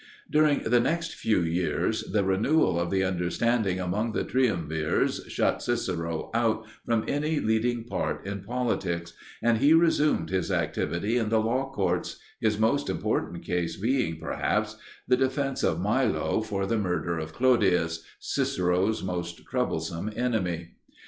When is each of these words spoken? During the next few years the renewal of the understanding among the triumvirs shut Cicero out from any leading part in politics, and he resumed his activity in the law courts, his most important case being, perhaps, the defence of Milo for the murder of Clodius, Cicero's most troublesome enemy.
During 0.31 0.63
the 0.63 0.79
next 0.79 1.13
few 1.13 1.41
years 1.41 2.01
the 2.11 2.23
renewal 2.23 2.79
of 2.79 2.89
the 2.89 3.03
understanding 3.03 3.79
among 3.79 4.13
the 4.13 4.23
triumvirs 4.23 5.21
shut 5.27 5.61
Cicero 5.61 6.31
out 6.33 6.65
from 6.83 7.05
any 7.07 7.39
leading 7.39 7.83
part 7.83 8.25
in 8.25 8.41
politics, 8.41 9.13
and 9.43 9.59
he 9.59 9.75
resumed 9.75 10.31
his 10.31 10.51
activity 10.51 11.17
in 11.17 11.29
the 11.29 11.37
law 11.39 11.69
courts, 11.71 12.17
his 12.39 12.57
most 12.57 12.89
important 12.89 13.45
case 13.45 13.77
being, 13.77 14.17
perhaps, 14.19 14.75
the 15.07 15.17
defence 15.17 15.61
of 15.61 15.79
Milo 15.79 16.41
for 16.41 16.65
the 16.65 16.79
murder 16.79 17.19
of 17.19 17.33
Clodius, 17.35 18.03
Cicero's 18.19 19.03
most 19.03 19.45
troublesome 19.45 20.11
enemy. 20.15 20.71